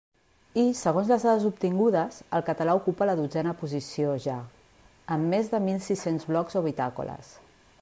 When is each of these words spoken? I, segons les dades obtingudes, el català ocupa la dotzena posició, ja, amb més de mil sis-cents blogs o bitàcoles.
I, 0.59 0.61
segons 0.77 1.09
les 1.11 1.25
dades 1.27 1.43
obtingudes, 1.49 2.17
el 2.37 2.45
català 2.47 2.75
ocupa 2.79 3.09
la 3.09 3.15
dotzena 3.21 3.53
posició, 3.61 4.15
ja, 4.25 4.39
amb 5.17 5.31
més 5.35 5.53
de 5.55 5.63
mil 5.69 5.81
sis-cents 5.91 6.29
blogs 6.33 6.61
o 6.63 6.67
bitàcoles. 6.71 7.35